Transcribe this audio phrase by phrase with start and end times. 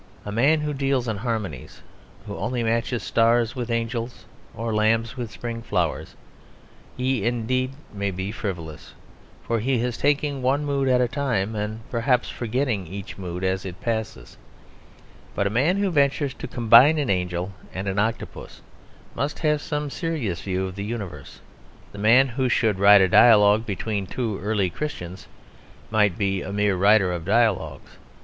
[0.25, 1.83] A man who deals in harmonies,
[2.25, 6.15] who only matches stars with angels or lambs with spring flowers,
[6.97, 8.95] he indeed may be frivolous;
[9.43, 13.63] for he is taking one mood at a time, and perhaps forgetting each mood as
[13.63, 14.37] it passes.
[15.35, 18.63] But a man who ventures to combine an angel and an octopus
[19.13, 21.41] must have some serious view of the universe.
[21.91, 25.27] The man who should write a dialogue between two early Christians
[25.91, 27.97] might be a mere writer of dialogues.